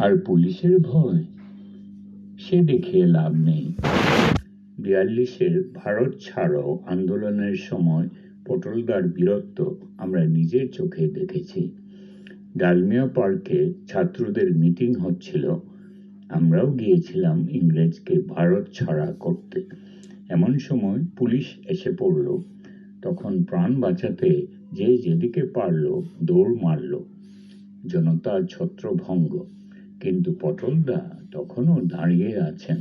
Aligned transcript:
আর 0.00 0.18
পুলিশের 0.18 0.78
ভয়, 0.78 1.24
সে 2.38 2.60
দেখিয়ে 2.60 3.06
লাভ 3.06 3.32
নেই। 3.34 3.72
বিয়াল্লিশের 4.78 5.70
ভারত 5.74 6.14
ছাড়ো 6.20 6.78
আন্দোলনের 6.86 7.54
সময় 7.54 8.08
পটলদার 8.46 9.08
বীরত্ব 9.08 9.76
আমরা 9.98 10.24
নিজের 10.24 10.70
চোখে 10.72 11.08
দেখেছি। 11.08 11.70
ডালমিয়া 12.56 13.06
পার্কে 13.06 13.74
ছাত্রদের 13.88 14.56
মিটিং 14.56 14.94
হচ্ছিল। 14.94 15.54
আমরাও 16.28 16.70
গিয়েছিলাম 16.70 17.48
ইংরেজকে 17.50 18.22
ভারত 18.28 18.68
ছাড়া 18.72 19.14
করতে। 19.20 19.64
এমন 20.28 20.58
সময় 20.58 21.04
পুলিশ 21.16 21.46
এসে 21.68 21.90
পড়ল। 21.98 22.38
তখন 23.02 23.44
প্রাণ 23.44 23.80
বাঁচাতে 23.80 24.46
যে 24.72 24.98
যেদিকে 24.98 25.42
পারল 25.42 26.02
দৌড় 26.22 26.54
মারল। 26.62 26.98
জনতার 27.86 28.42
ছত্রভঙ্গ। 28.50 29.44
কিন্তু 30.00 30.32
পটলদা 30.40 31.00
তখনও 31.30 31.80
দাঁড়িয়ে 31.80 32.38
আছেন। 32.40 32.80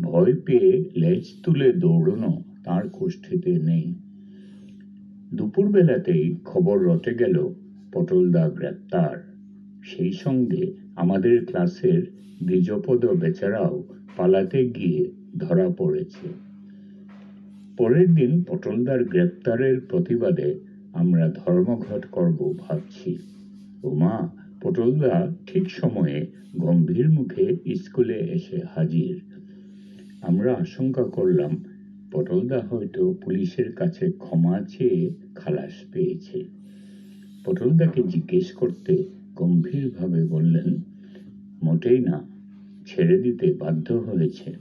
ভয় 0.00 0.34
পেয়ে 0.34 0.90
লেজ 0.96 1.34
তুলে 1.42 1.72
দৌড়নো 1.72 2.40
তার 2.64 2.88
কুষ্ঠিতে 2.88 3.58
নেই। 3.58 3.94
দুপুরবেলাতেই 5.34 6.34
খবর 6.44 6.76
রটে 6.78 7.14
গেল 7.14 7.48
পটলদা 7.92 8.48
গ্রেপ্তার। 8.48 9.16
সেই 9.82 10.12
সঙ্গে 10.12 10.72
আমাদের 10.96 11.44
ক্লাসের 11.44 12.02
দ্বিজপদ 12.42 13.06
বেচারাও 13.06 13.82
পালাতে 14.16 14.64
গিয়ে 14.68 15.10
ধরা 15.38 15.68
পড়েছে। 15.68 16.28
পরের 17.76 18.14
দিন 18.14 18.42
পটলদার 18.48 19.04
গ্রেপ্তারের 19.04 19.80
প্রতিবাদে 19.80 20.54
আমরা 20.92 21.28
ধর্মঘট 21.28 22.06
করব 22.06 22.54
ভাবছি। 22.58 23.16
ওমা 23.82 24.43
পটলদা 24.64 25.34
ঠিক 25.46 25.70
সময়ে 25.70 26.26
গম্ভীর 26.56 27.10
মুখে 27.10 27.56
স্কুলে 27.74 28.14
এসে 28.14 28.60
হাজির। 28.74 29.22
আমরা 30.22 30.54
আশঙ্কা 30.54 31.04
করলাম, 31.04 31.64
পটলদা 32.12 32.60
হয়তো 32.60 33.12
পুলিশের 33.12 33.72
কাছে 33.72 34.10
ক্ষমা 34.10 34.60
চেয়ে 34.68 35.10
খালাস 35.34 35.84
পেয়েছে। 35.92 36.44
পটলদাকে 37.44 38.02
জিজ্ঞেস 38.02 38.52
করতে 38.52 39.04
গম্ভীরভাবে 39.34 40.24
বললেন, 40.24 40.82
মোটেই 41.62 42.00
না, 42.00 42.26
ছেড়ে 42.86 43.18
দিতে 43.18 43.52
বাধ্য 43.52 43.92
হয়েছে। 43.92 44.52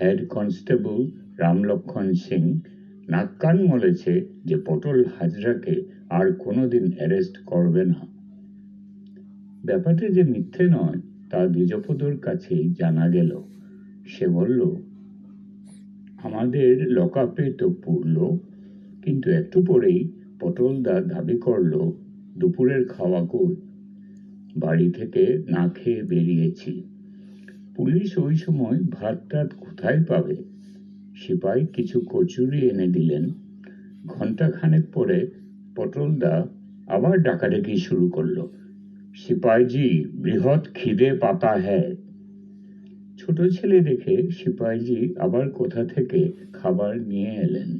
হেড 0.00 0.28
কনস্টেবল 0.28 1.10
রামলক্ষণ 1.38 2.12
সিং 2.14 2.60
নাক্কান 3.08 3.66
বলেছে 3.70 4.24
যে 4.44 4.56
পটল 4.66 5.04
হাজরাকে 5.04 5.82
আর 6.08 6.32
কোনোদিন 6.32 6.92
অ্যারেস্ট 6.96 7.38
করবে 7.44 7.84
না। 7.84 8.15
ব্যাপারটা 9.66 10.08
যে 10.08 10.22
মিথ্যে 10.22 10.66
নয়, 10.66 10.98
তা 11.30 11.46
দ্বিজপদর 11.46 12.16
কাছেই 12.16 12.64
জানা 12.78 13.08
গেল। 13.08 13.30
সে 14.06 14.28
বলল, 14.28 14.60
আমাদের 16.22 16.72
লকআপে 16.88 17.50
তো 17.50 17.66
পুরল 17.84 18.16
কিন্তু 19.02 19.30
একটু 19.30 19.62
পরেই 19.66 20.00
পটলদা 20.40 21.00
দাবি 21.00 21.36
করল, 21.36 21.72
দুপুরের 22.38 22.82
খাওয়া 22.84 23.20
কই? 23.22 23.54
বাড়ি 24.56 24.88
থেকে 24.88 25.38
না 25.48 25.68
খেয়ে 25.68 26.02
বেরিয়েছি। 26.02 26.82
পুলিশ 27.74 28.18
ওই 28.18 28.34
সময় 28.36 28.78
ভাত 28.90 29.16
টাত 29.30 29.48
কোথায় 29.56 30.00
পাবে? 30.00 30.36
সিপাই 31.16 31.64
কিছু 31.64 32.00
কচুরি 32.06 32.60
এনে 32.68 32.86
দিলেন। 32.86 33.24
ঘণ্টা 34.06 34.46
খানেক 34.50 34.84
পরে 34.92 35.18
পটলদা 35.76 36.34
আবার 36.86 37.22
ডাকাডাকি 37.22 37.76
শুরু 37.76 38.06
করল। 38.08 38.36
সিপাইজি 39.28 40.04
বৃহৎ 40.14 40.68
খিদে 40.74 41.12
পাতা 41.12 41.52
হ্যায় 41.52 41.96
ছোট 43.18 43.40
ছেলে 43.40 43.80
দেখে 43.80 44.30
সিপাইজি 44.30 45.14
আবার 45.18 45.50
কোথা 45.50 45.84
থেকে 45.84 46.32
খাবার 46.52 47.00
নিয়ে 47.00 47.32
এলেন? 47.32 47.78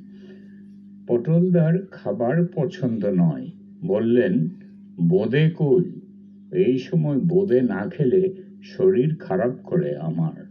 পটলদার 1.06 1.86
খাবার 1.90 2.46
পছন্দ 2.54 3.04
নয়। 3.04 3.50
বললেন, 3.86 4.48
বোদে 5.00 5.50
কই? 5.58 6.00
এই 6.52 6.78
সময় 6.78 7.18
বোদে 7.18 7.60
না 7.60 7.88
খেলে 7.88 8.34
শরীর 8.62 9.16
খারাপ 9.18 9.52
করে 9.64 9.96
আমার। 9.96 10.46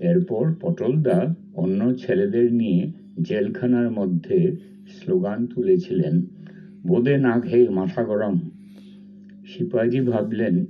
এরপর 0.00 0.54
পটলদা 0.60 1.34
অন্য 1.54 1.98
ছেলেদের 1.98 2.52
নিয়ে 2.52 2.92
জেলখানার 3.22 3.90
মধ্যে 3.90 4.56
স্লোগান 4.88 5.46
তুলেছিলেন, 5.46 6.20
বোদে 6.86 7.16
না 7.16 7.40
খেয়ে 7.40 7.68
মাথা 7.68 8.04
গরম। 8.04 8.50
সিপাহী 9.54 10.00
ভাবলেন, 10.00 10.64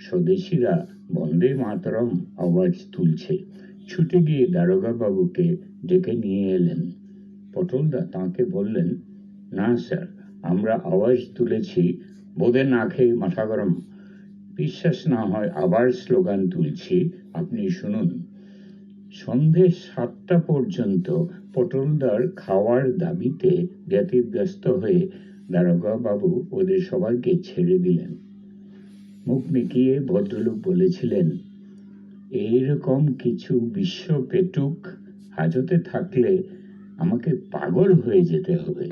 স্বদেশীরা 0.00 0.86
বন্দে 1.14 1.54
মাতরম 1.54 2.10
আওয়াজ 2.36 2.72
তুলছে। 2.92 3.38
ছুটে 3.88 4.22
গিয়ে 4.22 4.46
দারোগা 4.46 4.92
বাবুকে 4.92 5.56
ডেকে 5.86 6.12
নিয়ে 6.12 6.50
এলেন। 6.50 6.90
পটলদা 7.54 8.00
তাঁকে 8.12 8.44
বললেন, 8.44 8.88
না 9.52 9.76
স্যার, 9.76 10.06
আমরা 10.42 10.74
আওয়াজ 10.74 11.18
তুলেছি 11.34 12.00
বোধে 12.38 12.64
না 12.64 12.88
খেয়ে 12.88 13.14
মাথা 13.14 13.46
গরম। 13.46 13.80
বিশ্বাস 14.56 15.06
না 15.06 15.20
হয় 15.22 15.48
আবার 15.48 15.90
স্লোগান 15.90 16.48
তুলছি, 16.48 17.10
আপনি 17.32 17.70
শুনুন। 17.70 18.08
সন্ধে 19.12 19.70
সাতটা 19.70 20.38
পর্যন্ত 20.38 21.24
পটলদার 21.54 22.28
খাওয়ার 22.36 22.98
দাবিতে 22.98 23.66
ব্যতিব্যস্ত 23.88 24.66
হয়ে 24.66 25.10
দারোগা 25.50 25.94
বাবু 25.96 26.30
ওদের 26.50 26.80
সবাইকে 26.80 27.32
ছেড়ে 27.42 27.76
দিলেন। 27.78 28.12
মুখ 29.26 29.42
মেকিয়ে 29.52 29.94
ভদ্রলোক 30.00 30.56
বলেছিলেন, 30.64 31.26
এইরকম 32.30 33.00
কিছু 33.18 33.52
বিশ্ব 33.74 34.06
পেটুক 34.30 34.76
হাজতে 35.30 35.76
থাকলে 35.78 36.32
আমাকে 36.96 37.30
পাগল 37.52 37.90
হয়ে 37.94 38.22
যেতে 38.24 38.52
হবে। 38.56 38.86